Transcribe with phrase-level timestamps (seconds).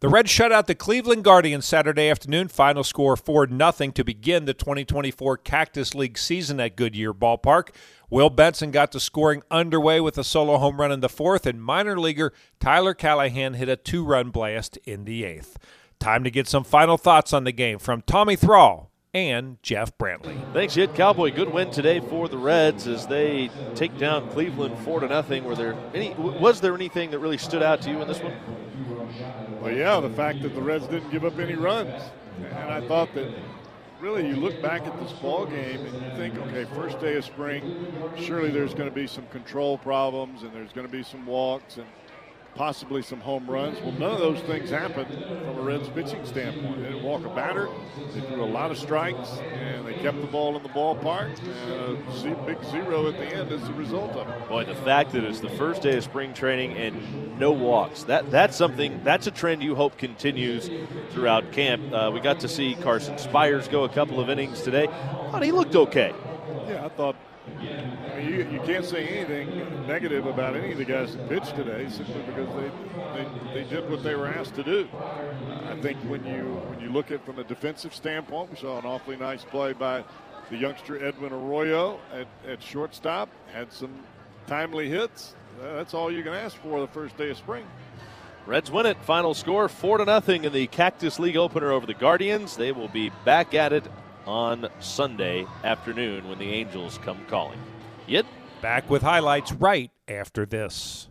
[0.00, 2.46] The Reds shut out the Cleveland Guardians Saturday afternoon.
[2.46, 7.70] Final score 4 0 to begin the 2024 Cactus League season at Goodyear Ballpark.
[8.08, 11.60] Will Benson got the scoring underway with a solo home run in the fourth, and
[11.60, 15.58] minor leaguer Tyler Callihan hit a two run blast in the eighth.
[15.98, 20.40] Time to get some final thoughts on the game from Tommy Thrall and Jeff Brantley.
[20.52, 21.32] Thanks, Ed Cowboy.
[21.34, 25.42] Good win today for the Reds as they take down Cleveland four to nothing.
[25.42, 26.14] Were there any?
[26.14, 28.36] Was there anything that really stood out to you in this one?
[29.68, 32.02] Well, yeah, the fact that the Reds didn't give up any runs,
[32.38, 33.28] and I thought that
[34.00, 37.26] really you look back at this ball game and you think, okay, first day of
[37.26, 37.86] spring,
[38.16, 41.76] surely there's going to be some control problems and there's going to be some walks
[41.76, 41.84] and
[42.58, 43.80] possibly some home runs.
[43.80, 46.82] Well, none of those things happened from a Reds pitching standpoint.
[46.82, 47.68] They didn't walk a batter.
[48.12, 51.38] They threw a lot of strikes, and they kept the ball in the ballpark.
[51.38, 54.48] And a big zero at the end as a result of it.
[54.48, 58.28] Boy, the fact that it's the first day of spring training and no walks, that
[58.32, 60.68] that's something, that's a trend you hope continues
[61.10, 61.92] throughout camp.
[61.92, 64.88] Uh, we got to see Carson Spiers go a couple of innings today.
[64.88, 66.12] I thought he looked okay.
[66.66, 67.14] Yeah, I thought
[68.18, 71.88] mean, you, you can't say anything negative about any of the guys that pitched today
[71.88, 72.70] simply because they,
[73.14, 74.88] they, they did what they were asked to do.
[75.66, 78.86] I think when you when you look at from a defensive standpoint, we saw an
[78.86, 80.04] awfully nice play by
[80.50, 83.28] the youngster Edwin Arroyo at, at shortstop.
[83.52, 83.94] Had some
[84.46, 85.34] timely hits.
[85.60, 87.66] That's all you can ask for the first day of spring.
[88.46, 88.96] Reds win it.
[89.02, 92.56] Final score four to nothing in the Cactus League opener over the Guardians.
[92.56, 93.84] They will be back at it
[94.26, 97.58] on Sunday afternoon when the Angels come calling.
[98.08, 98.24] Yet
[98.62, 101.08] back with highlights right after this.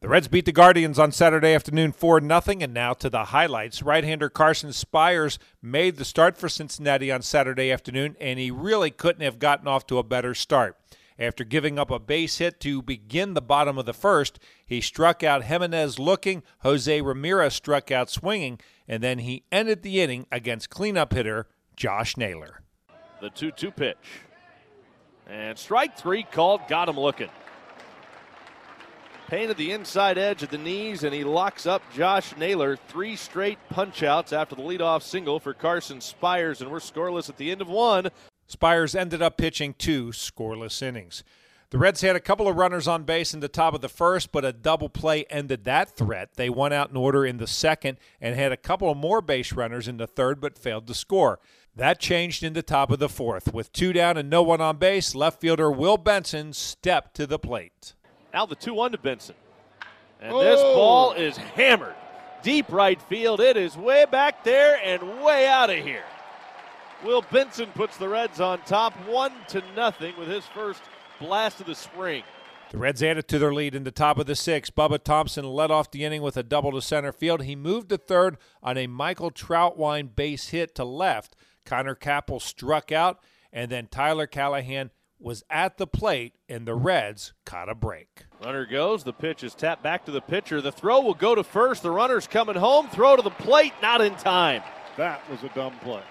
[0.00, 3.82] The Reds beat the Guardians on Saturday afternoon 4 0, and now to the highlights.
[3.82, 8.90] Right hander Carson Spiers made the start for Cincinnati on Saturday afternoon, and he really
[8.90, 10.76] couldn't have gotten off to a better start.
[11.18, 15.22] After giving up a base hit to begin the bottom of the first, he struck
[15.22, 20.70] out Jimenez looking, Jose Ramirez struck out swinging, and then he ended the inning against
[20.70, 22.63] cleanup hitter Josh Naylor.
[23.24, 23.96] The 2 2 pitch.
[25.26, 27.30] And strike three called, got him looking.
[29.28, 32.76] Painted the inside edge at the knees, and he locks up Josh Naylor.
[32.76, 37.50] Three straight punchouts after the leadoff single for Carson Spiers, and we're scoreless at the
[37.50, 38.10] end of one.
[38.46, 41.24] Spiers ended up pitching two scoreless innings.
[41.70, 44.32] The Reds had a couple of runners on base in the top of the first,
[44.32, 46.34] but a double play ended that threat.
[46.34, 49.52] They went out in order in the second and had a couple of more base
[49.52, 51.40] runners in the third, but failed to score.
[51.76, 53.52] That changed in the top of the fourth.
[53.52, 57.38] With two down and no one on base, left fielder Will Benson stepped to the
[57.38, 57.94] plate.
[58.32, 59.34] Now the 2 1 to Benson.
[60.20, 60.42] And oh.
[60.42, 61.94] this ball is hammered.
[62.42, 63.40] Deep right field.
[63.40, 66.04] It is way back there and way out of here.
[67.04, 70.82] Will Benson puts the Reds on top, one to nothing, with his first
[71.20, 72.22] blast of the spring.
[72.70, 74.74] The Reds added to their lead in the top of the sixth.
[74.74, 77.42] Bubba Thompson led off the inning with a double to center field.
[77.42, 81.36] He moved to third on a Michael Trautwein base hit to left.
[81.64, 83.20] Connor Capel struck out,
[83.52, 88.26] and then Tyler Callihan was at the plate, and the Reds caught a break.
[88.44, 89.04] Runner goes.
[89.04, 90.60] The pitch is tapped back to the pitcher.
[90.60, 91.82] The throw will go to first.
[91.82, 92.88] The runner's coming home.
[92.88, 94.62] Throw to the plate, not in time.
[94.96, 96.02] That was a dumb play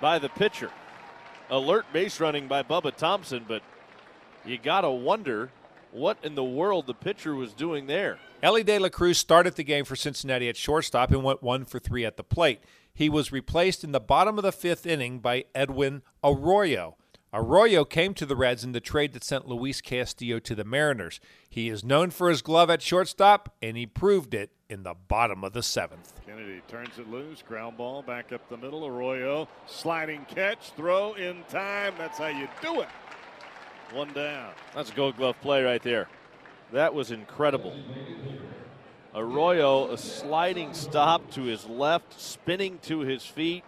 [0.00, 0.70] by the pitcher.
[1.48, 3.62] Alert base running by Bubba Thompson, but
[4.44, 5.50] you got to wonder
[5.92, 8.18] what in the world the pitcher was doing there.
[8.42, 11.78] Elly De La Cruz started the game for Cincinnati at shortstop and went one for
[11.78, 12.60] three at the plate.
[12.96, 16.96] He was replaced in the bottom of the fifth inning by Edwin Arroyo.
[17.30, 21.20] Arroyo came to the Reds in the trade that sent Luis Castillo to the Mariners.
[21.50, 25.44] He is known for his glove at shortstop, and he proved it in the bottom
[25.44, 26.14] of the seventh.
[26.26, 28.86] Kennedy turns it loose, ground ball back up the middle.
[28.86, 31.92] Arroyo sliding catch, throw in time.
[31.98, 32.88] That's how you do it.
[33.92, 34.52] One down.
[34.74, 36.08] That's a gold glove play right there.
[36.72, 37.76] That was incredible.
[39.16, 43.64] Arroyo, a sliding stop to his left, spinning to his feet,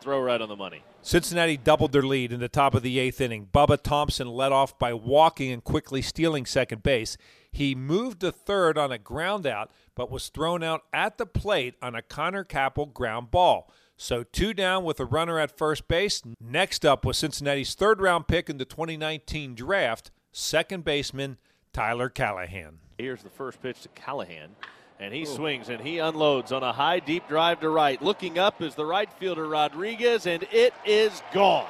[0.00, 0.82] throw right on the money.
[1.02, 3.48] Cincinnati doubled their lead in the top of the eighth inning.
[3.52, 7.18] Bubba Thompson led off by walking and quickly stealing second base.
[7.50, 11.74] He moved to third on a ground out, but was thrown out at the plate
[11.82, 13.70] on a Connor Capel ground ball.
[13.98, 16.22] So two down with a runner at first base.
[16.40, 21.36] Next up was Cincinnati's third round pick in the 2019 draft, second baseman
[21.72, 22.74] Tyler Callihan.
[22.98, 24.48] Here's the first pitch to Callihan.
[25.00, 28.00] And he swings and he unloads on a high, deep drive to right.
[28.00, 31.66] Looking up is the right fielder Rodriguez, and it is gone.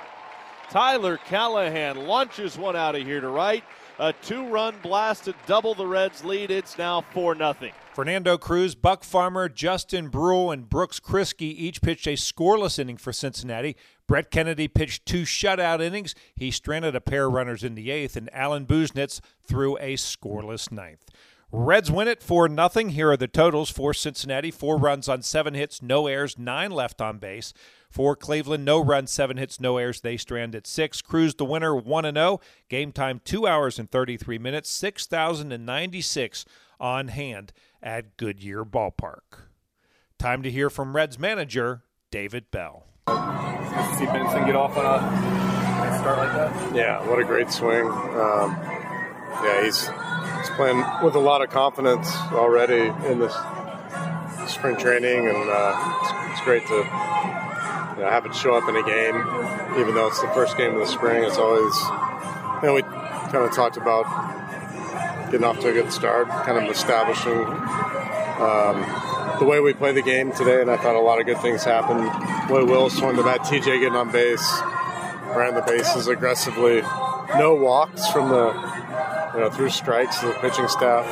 [0.70, 3.64] Tyler Callihan launches one out of here to right.
[3.99, 6.50] A two run blast to double the Reds' lead.
[6.50, 7.54] It's now 4 0.
[7.94, 13.12] Fernando Cruz, Buck Farmer, Justin Bruihl, and Brooks Kriske each pitched a scoreless inning for
[13.12, 13.76] Cincinnati.
[14.12, 16.14] Brett Kennedy pitched two shutout innings.
[16.37, 20.70] He stranded a pair of runners in the eighth, and Alan Busenitz threw a scoreless
[20.70, 21.06] ninth.
[21.50, 22.91] Reds win it 4 nothing.
[22.91, 27.00] Here are the totals for Cincinnati four runs on seven hits, no errors, nine left
[27.00, 27.55] on base.
[27.91, 30.03] For Cleveland, no runs, seven hits, no errors.
[30.03, 31.00] They strand at six.
[31.00, 32.38] Cruz the winner, 1 and 0.
[32.69, 36.44] Game time, two hours and 33 minutes, 6,096
[36.79, 39.47] on hand at Goodyear Ballpark.
[40.19, 42.85] Time to hear from Reds manager David Bell.
[43.09, 46.76] See Benson get off on a start like that.
[46.76, 47.87] Yeah, what a great swing.
[47.87, 48.55] Um,
[49.43, 53.35] yeah, he's he's playing with a lot of confidence already in this
[54.47, 58.76] spring training, and uh, it's, it's, great to you know, have it show up in
[58.76, 59.17] a game,
[59.81, 61.25] even though it's the first game of the spring.
[61.25, 61.75] It's always,
[62.61, 64.05] you know, we kind of talked about
[65.31, 67.38] getting off to a good start, kind of establishing
[68.38, 69.12] um,
[69.43, 71.65] the way we play the game today, and I thought a lot of good things
[71.65, 72.05] happened.
[72.49, 74.61] Way Will swung the bat, TJ getting on base,
[75.35, 76.81] ran the bases aggressively,
[77.37, 78.53] no walks from the
[79.35, 81.05] you know, through strikes to the pitching staff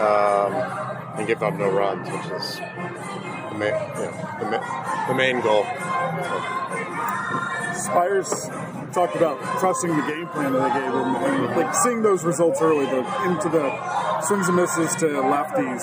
[0.00, 5.42] um, and give up no runs, which is the main, you know, the, the main
[5.42, 5.64] goal.
[7.76, 8.48] Spiers
[8.94, 12.62] talked about trusting the game plan that they gave him, and like seeing those results
[12.62, 13.68] early, the, into the
[14.22, 15.82] swings and misses to lefties,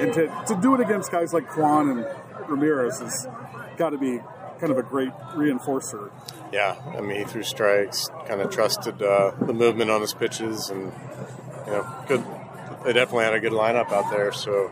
[0.00, 2.06] and to, to do it against guys like Kwan and
[2.48, 3.28] Ramirez has
[3.76, 4.20] got to be
[4.60, 6.10] kind of a great reinforcer.
[6.52, 10.68] Yeah, I mean, he threw strikes, kind of trusted uh, the movement on his pitches,
[10.68, 10.92] and
[11.66, 12.24] you know, good.
[12.84, 14.32] They definitely had a good lineup out there.
[14.32, 14.66] So,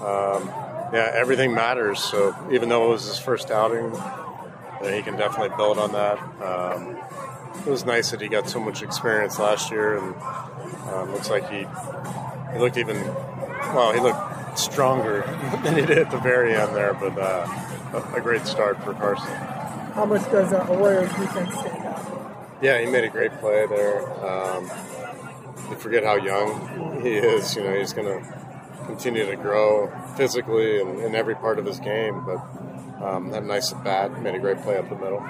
[0.00, 0.48] um,
[0.94, 2.00] yeah, everything matters.
[2.00, 3.90] So, even though it was his first outing,
[4.82, 6.18] he can definitely build on that.
[6.42, 6.98] Um,
[7.66, 10.14] it was nice that he got so much experience last year, and
[10.92, 11.66] um, looks like he
[12.54, 12.96] he looked even
[13.74, 13.92] well.
[13.92, 15.20] He looked stronger
[15.62, 17.18] than he did at the very end there, but.
[17.18, 17.64] Uh,
[17.94, 19.34] a, great start for Carson.
[19.94, 22.56] How much does uh, Arroyo's defense stand out?
[22.60, 24.24] Yeah, he made a great play there.
[24.24, 24.64] Um,
[25.70, 27.54] you forget how young he is.
[27.54, 28.38] You know, he's going to
[28.86, 32.38] continue to grow physically and in every part of his game, but
[33.02, 35.20] um, had a nice at bat, made a great play up the middle.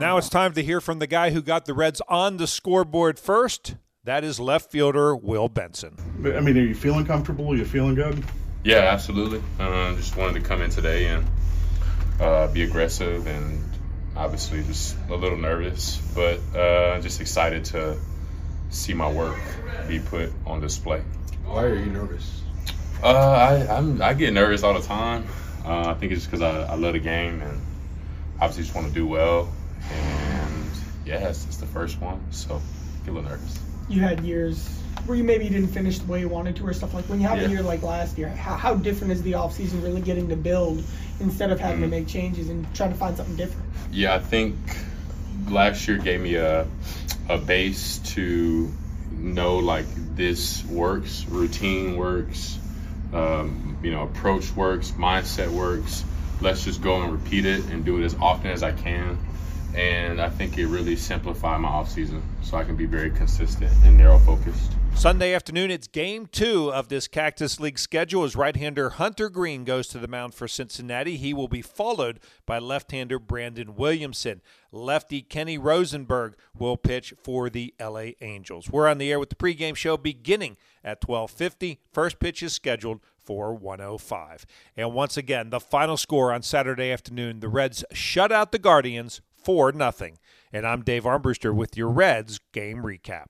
[0.00, 3.18] Now it's time to hear from the guy who got the Reds on the scoreboard
[3.18, 3.76] first.
[4.04, 5.94] That is left fielder Will Benson.
[6.24, 7.52] I mean, are you feeling comfortable?
[7.52, 8.24] Are you feeling good?
[8.64, 9.40] Yeah, absolutely.
[9.60, 11.24] Uh, just wanted to come in today and
[12.20, 13.62] uh, be aggressive and
[14.16, 17.96] obviously just a little nervous, but uh, just excited to
[18.70, 19.38] see my work
[19.86, 21.04] be put on display.
[21.44, 22.42] Why are you nervous?
[23.04, 25.28] Uh, I I'm, i get nervous all the time.
[25.64, 27.60] Uh, I think it's just because I, I love the game and
[28.40, 29.48] obviously just want to do well.
[29.92, 30.70] And
[31.06, 33.60] yeah, it's, it's the first one, so I get a little nervous.
[33.92, 36.94] You had years where you maybe didn't finish the way you wanted to or stuff
[36.94, 37.46] like when you have yeah.
[37.46, 40.82] a year like last year how, how different is the offseason really getting to build
[41.20, 41.84] instead of having mm.
[41.84, 44.56] to make changes and trying to find something different yeah i think
[45.48, 46.66] last year gave me a,
[47.28, 48.72] a base to
[49.10, 52.58] know like this works routine works
[53.12, 56.04] um, you know approach works mindset works
[56.40, 59.18] let's just go and repeat it and do it as often as i can
[59.74, 63.96] and I think it really simplified my offseason so I can be very consistent and
[63.96, 64.72] narrow focused.
[64.94, 69.64] Sunday afternoon, it's game two of this Cactus League schedule as right hander Hunter Greene
[69.64, 71.16] goes to the mound for Cincinnati.
[71.16, 74.42] He will be followed by left hander Brandon Williamson.
[74.70, 78.70] Lefty Kenny Rosenberg will pitch for the LA Angels.
[78.70, 81.80] We're on the air with the pregame show beginning at 1250.
[81.90, 84.46] First pitch is scheduled for 105.
[84.76, 89.20] And once again, the final score on Saturday afternoon, the Reds shut out the Guardians
[89.42, 89.92] 4 0.
[90.52, 93.26] And I'm Dave Armbruster with your Reds game recap.